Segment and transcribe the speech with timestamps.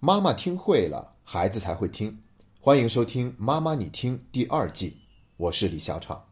[0.00, 2.20] 妈妈听会了，孩子才会听。
[2.60, 4.98] 欢迎收听《妈妈你听》第二季，
[5.36, 6.26] 我是李小闯。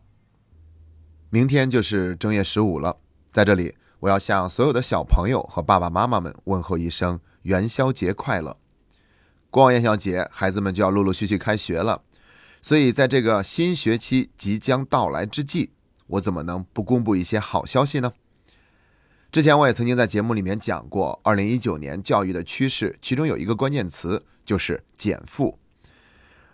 [1.31, 2.99] 明天就是正月十五了，
[3.33, 8.57] 在这里，我要向所有的小朋友和爸爸妈妈们问候一声元宵节快乐。
[9.51, 12.03] 过完元宵节，孩子们就要陆陆续续开学了，
[12.63, 15.73] 所以在这个新学期即将到来之际，
[16.07, 18.13] 我怎么能不公布一些好消息呢？
[19.37, 25.59] 之前我也曾经在节目里面讲过，二零一九年教育的趋势，其中有一个关键词就是减负。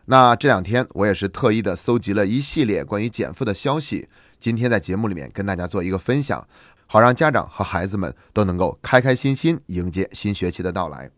[0.07, 4.09] 那这两天我也是特意的搜集了一系列关于减负的消息，
[4.41, 6.49] 今天在节目里面跟大家做一个分享，
[6.89, 11.09] 好让家长和孩子们都能够开开心心迎接新学期的到来。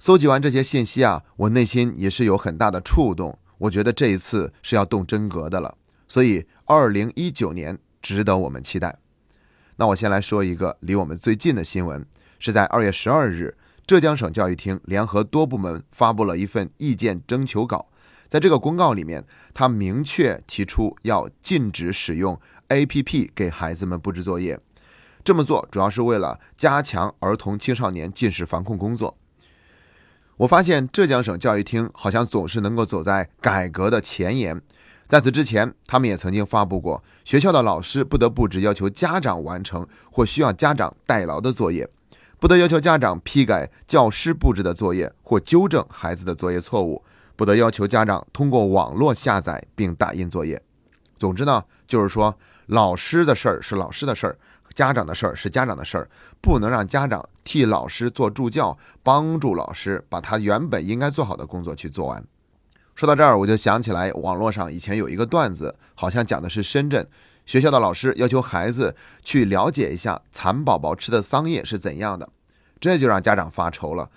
[0.00, 5.76] 搜集完这些信息啊，我内心也是有很大的触动，我觉得这一次是要动真格的了，
[6.08, 8.98] 所以二零一九年值得我们期待。
[9.80, 12.04] 那我先来说一个离我们最近的新闻，
[12.40, 17.86] 是在二月十二日，浙江省教育厅联合多部门发布了一份意见征求稿。
[18.26, 24.58] 在这个公告里面，他明确提出要禁止使用 APP 给孩子们布置作业。
[25.22, 29.16] 这么做主要是为了加强儿童青少年近视防控工作。
[30.38, 34.60] 我发现浙江省教育厅好像总是能够走在改革的前沿。
[35.08, 41.88] 在此之前，他们也曾经发布过学校的老师不得布置要求家长完成或需要家长代劳的作业，
[42.38, 47.02] 不得要求家长批改教师布置的作业或纠正孩子的作业错误，
[47.36, 50.62] 不得要求家长通过网络下载并打印作业。
[51.16, 54.38] 总之呢，就是说老师的事儿是老师的事儿，
[54.74, 56.10] 家长的事儿是家长的事儿，
[56.42, 62.22] 不能让家长替老师做助教，帮助老师把他原本应该做好的工作去做完。
[62.98, 67.06] 说到这儿，我就想起来，网络上以前有一个段子，好像讲的是深圳
[67.46, 72.28] 学校的老师要求孩子去了解一下蚕宝宝吃的桑叶是怎样的，
[72.80, 74.10] 这就让家长发愁了。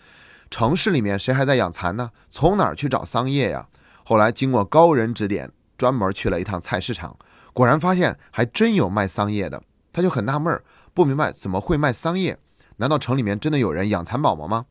[0.50, 2.10] 城市里面谁还在养蚕呢？
[2.32, 3.68] 从哪儿去找桑叶呀？
[4.04, 7.16] 后来经过高人指点，专门去了一趟菜市场，
[7.54, 9.62] 果然发现还真有卖桑叶的。
[9.94, 10.64] 他就很纳闷儿，
[10.96, 12.36] 不明白怎么会卖桑叶？
[12.78, 14.66] 难道城里面真的有人养蚕宝宝吗？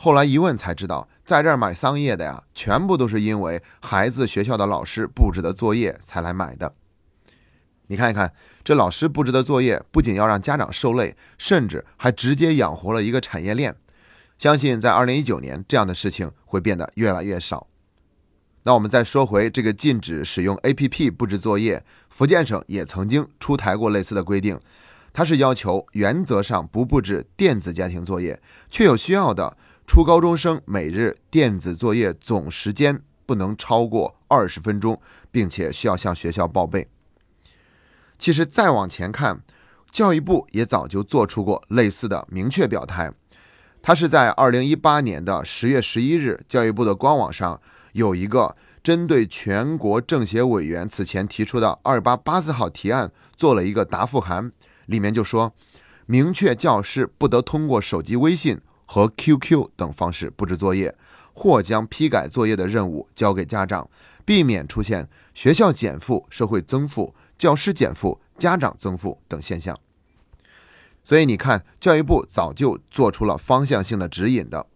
[0.00, 6.72] 后来一问才知道，在这儿买桑叶的呀，全部都是因为孩子学校的老师布置的作业才来买的。
[7.88, 8.32] 你看一看，
[8.62, 13.74] 这老师布置的作业不仅要让家长受累，甚至还直接养活了一个产业链。
[14.38, 17.66] 相信在二零一九年，这样的事情会变得越来越少。
[18.62, 24.60] 那我们再说回这个禁止使用 APP 布置作业，福建省也曾经出台过类似的规定，
[25.12, 29.56] 它是要求原则上不布置电子家庭作业，确有需要的。
[29.88, 35.00] 初高中生每日电子作业总时间不能超过二十分钟，
[35.30, 36.88] 并且需要向学校报备。
[38.18, 39.42] 其实再往前看，
[39.90, 43.10] 教育部也早就做出过类似的明确表态。
[43.80, 47.58] 它是在二零一八年的十月十一日，教育部的官网上
[47.94, 54.52] 有一个针对全国政协委员此前提出的二八八四号提案做了一个答复函，
[54.84, 55.54] 里面就说
[56.04, 58.60] 明确教师不得通过手机微信。
[58.88, 60.94] 和 QQ 等方式布置作业，
[61.34, 63.88] 或将批改作业的任务交给家长，
[64.24, 69.78] 避免出现学校减负、社会增负、教师减负、家长增负等现象。
[71.04, 74.66] 所以你看，教育部早就做出了方向性的指引的。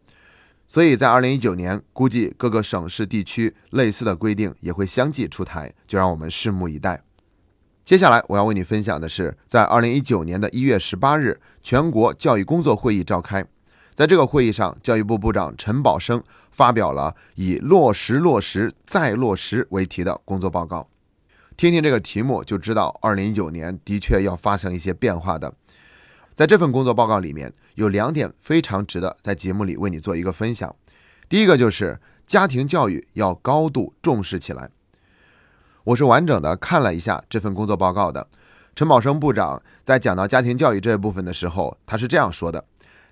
[0.66, 7.02] 所以在二零一九年，估计各个省市地区类似的规定也会相继出台，就让我们拭目以待。
[7.84, 13.44] 接下来我要为你分享的是，在二零一九年的一月十八日，全国教育工作会议召开。
[13.94, 20.88] 在这个会议上，教育部部长陈宝生发表了以“落实、落实、再落实”为题的工作报告。
[21.56, 25.52] 听听这个题目，就知道2019年的确要发生一些变化的。
[26.34, 30.74] 在这份工作报告里面，有两点非常值得在节目里为你做一个分享。
[31.28, 34.70] 第一个就是家庭教育要高度重视起来。
[35.84, 38.28] 我是完整的看了一下这份工作报告的。
[38.74, 42.64] 陈宝生部长在讲到家庭教育这一部分的时候，他是这样说的。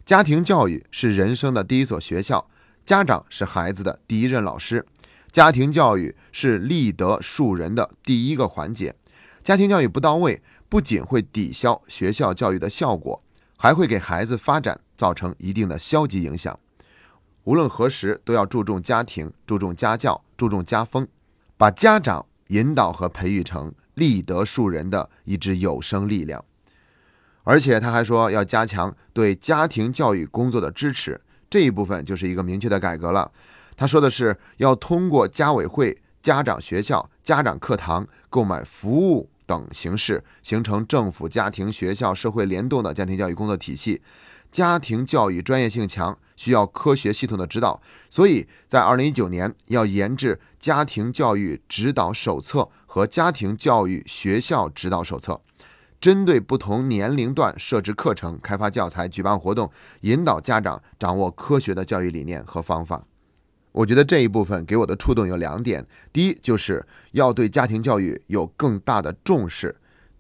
[0.05, 2.49] 家庭教育是人生的第一所学校，
[2.85, 4.85] 家长是孩子的第一任老师。
[5.31, 8.97] 家庭教育是立德树人的第一个环节。
[9.45, 13.23] 家庭教育不到位，不仅会抵消学校教育的效果，
[13.57, 16.59] 还会给孩子发展造成一定的消极影响。
[17.45, 21.07] 无论何时，都要注重家庭，注重家教，注重家风，
[21.57, 26.45] 把家长引导和培育成立德树人的一支有生力量。
[27.45, 33.31] 而且他还说要加强对家庭教育工作的支持，这一部分就是一个明确的改革了。
[33.77, 44.03] 他说的是要通过家委会、家长学校、家长课堂购买服务等形式，形成政府、家庭、学校、社会联动的家庭教育工作体系。
[44.53, 55.41] 家庭教育专业性强，需要科学系统的指导，所以在二零一九年要研制家庭教育指导手册和家庭教育学校指导手册，
[56.01, 59.71] 针对不同年龄段设置课程、开发教材、举办活动，
[60.01, 63.05] 引导家长掌握科学的教育理念和方法。
[63.73, 69.69] 我觉得这一部分给我的触动有两点：第一，就是要对家庭教育有更大的重视；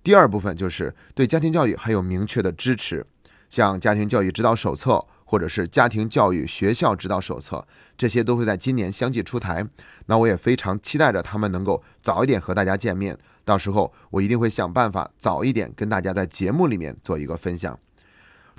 [0.05, 3.05] 第二部分就是对家庭教育还有明确的支持，
[3.49, 7.65] 像家庭教育指导手册或者是家庭教育学校指导手册，
[7.97, 9.65] 这些都会在今年相继出台。
[10.07, 17.79] 那我也非常期待着他们能够早一点和大家见面，到时候我一定会想办法早一点跟大家在节目里面做一个分享。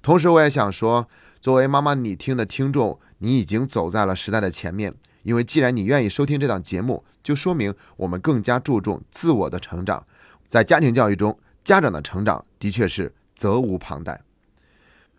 [0.01, 1.09] 同时，我也想说，
[1.41, 2.97] 作为妈妈你听的听众。
[3.23, 10.07] 你已经走在了时代的前面，因为既然你愿意收听这档节目，就说明我们更加注重自我的成长。
[10.47, 14.21] 在家庭教育中，家长的成长的确是责无旁贷。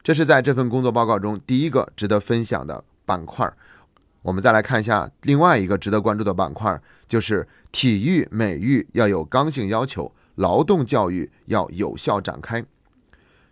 [0.03, 3.53] 这是在这份工作报告中第一个值得分享的板块。
[4.23, 12.65] 我们再来看一下另外一个值得关注的板块，就是体育美育要有刚性要求，劳动教育要有效展开。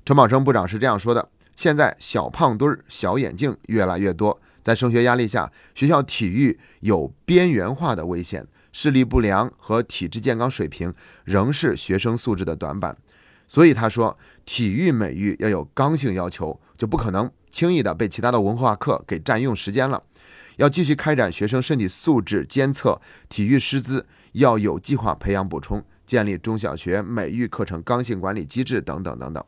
[0.04, 1.28] 陈宝生部长是这样说的。
[1.56, 10.94] 现在小胖墩儿、小眼镜越来越多，在升学压力下，学校体育有边缘化的危险，视力不良和体质健康水平
[11.24, 12.96] 仍是学生素质的短板。
[13.50, 14.16] 所以他说，
[14.46, 20.00] 体育美育要有刚性要求，就不可能轻易的被其他的文化课给占用时间了。
[20.58, 29.44] 要继续开展学生身体素质监测，体育师资要有计划培养补充，建立中小学美育课程刚性管理机制等等等等。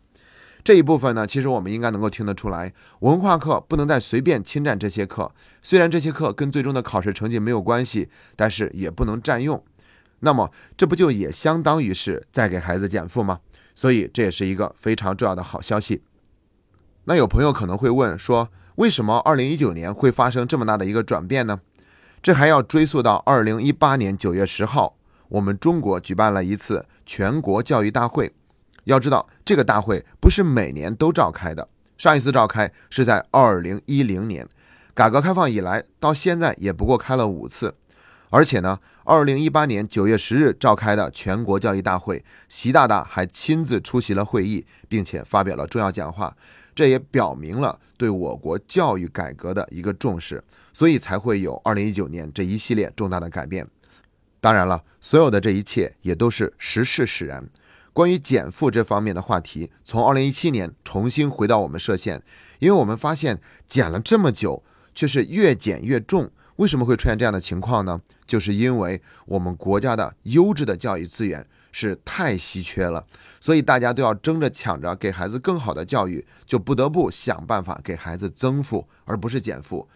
[0.64, 5.32] 这一部分呢，其实我们应该能够听得出来，文化课不能再随便侵占这些课。
[5.62, 9.62] 虽然这些课跟最终的考试成绩没有关系，但是也不能占用。
[10.24, 13.40] 那么，这不就也相当于是在给孩子减负吗？
[13.74, 16.02] 所以这也是一个非常重要的好消息。
[17.04, 21.60] 那有朋友可能会问说，为什么二零一九年会发生这么大的一个转变呢？
[22.22, 24.96] 这还要追溯到二零一八年九月十号，
[25.28, 28.32] 我们中国举办了一次全国教育大会。
[28.84, 31.68] 要知道，这个大会不是每年都召开的。
[31.98, 34.48] 上一次召开是在二零一零年，
[34.94, 37.74] 改革开放以来到现在也不过开了五次。
[38.32, 46.34] 而且呢，二零一八年九月十日召开的全国教育大会，习大大还亲自出席了会议，并且发表了重要讲话。
[46.74, 50.42] 这也表明了对我国教育改革的一个重视，
[50.72, 53.68] 所以才会有二零一九年这一系列重大的改变。
[54.40, 57.46] 当然了，所有的这一切也都是时势使然。
[57.92, 62.22] 关于减负这方面的话题，从二零一七年重新回到我们涉县，
[62.60, 64.62] 因为我们发现减了这么久，
[64.94, 66.30] 却是越减越重。
[66.62, 68.00] 为什么会出现这样的情况呢？
[68.24, 73.04] 就是因为我们国家的优质的教育资源是太稀缺了，
[73.40, 79.88] 所以大家都要争着抢着给孩子更好的教育，就不得不想办法给孩子增负，而不是减负。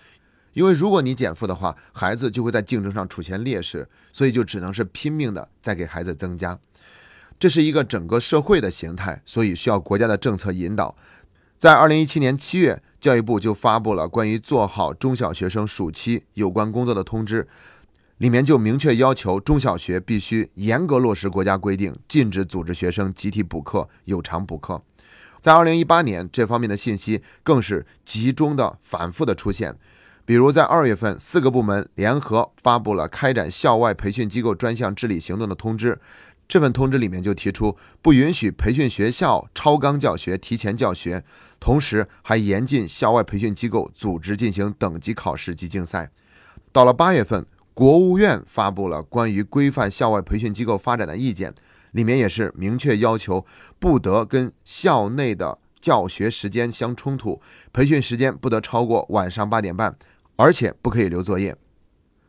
[0.55, 6.59] 因为如果你减负的话，孩子就会在竞争上处现劣势，所以就只能是拼命的在给孩子增加。
[7.39, 10.97] 这是一个整个社会的形态，所以需要国家的政策引导。
[11.59, 17.49] 在二零一七年七月，教育部就发布了关于做好中小学生暑期有关工作的通知，
[18.19, 24.83] 里面就明确要求中小学必须严格落实国家规定，禁止组织学生集体补课、有偿补课。
[25.41, 29.79] 在二零一八年，这方面的信息更是集中的、反复的出现。
[30.27, 35.99] 比如在二月份，四个部门联合发布了开展校外培训机构专项治理行动的通知。
[36.49, 41.25] 这份通知里面就提出，不允许培训学校超纲教学、提前教学，
[41.59, 46.11] 同时还严禁校外培训机构组织进行等级考试及竞赛。
[46.71, 51.53] 到了八月份，国务院发布了关于规范校外培训机构发展的意见，
[51.91, 53.45] 里面也是明确要求，
[53.81, 59.97] 不得跟校内的教学时间相冲突，培训时间不得超过晚上八点半，
[60.37, 61.57] 而且不可以留作业。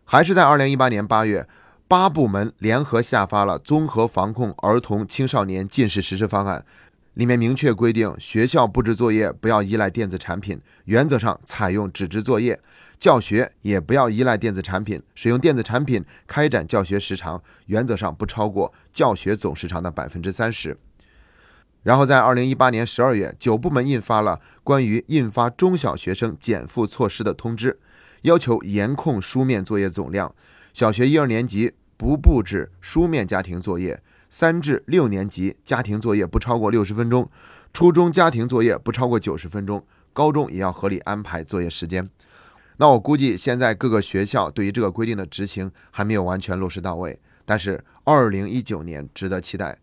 [0.06, 1.48] 还是在二零一八年八月。
[1.88, 6.66] 八部门联合下发了综合防控儿童青少年近视实施方案，
[7.14, 12.58] 里面明确规定，学校布置作业不要依赖电子产品，原则上采用纸质作业；
[13.00, 20.78] 教学也不要依赖电子产品，使用电子产品开展教学时长，原则上不超过教学总时长的百分之三十。
[21.84, 27.80] 然后在二零一八年十二月，九部门印发了关于印发中小学生减负措施的通知，
[28.24, 30.36] 要求严控书面作业总量。
[30.78, 37.28] 小学一二年级不布置书面家庭作业，三至六年级家庭作业不超过六十分钟，
[37.74, 42.08] 初中家庭作业不超过九十分钟，高中也要合理安排作业时间。
[42.76, 49.80] 那我估计现在各个学校对于这个规定的执行还没有完全落实到位，但是二零一九年值得期待，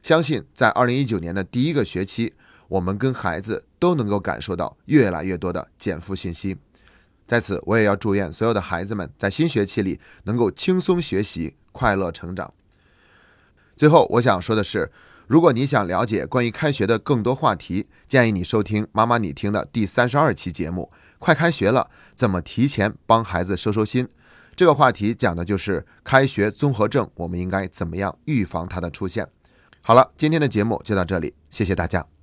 [0.00, 2.34] 相信在二零一九年的第一个学期，
[2.68, 6.56] 我们跟孩子都能够感受到越来越多的减负信息。
[7.26, 12.52] 在此，我也要祝愿所有的孩子们在新学期里能够轻松学习，快乐成长。
[13.76, 14.90] 最后，我想说的是，
[15.26, 20.90] 如果你想了解关于开学的更多话题，建议你收听妈妈你听的第三十二期节目。
[21.18, 24.08] 快开学了，怎么提前帮孩子收收心？
[24.54, 29.28] 这个话题讲的就是开学综合症，我们应该怎么样预防它的出现？
[29.82, 32.15] 好了，今天的节目就到这里，谢谢大家。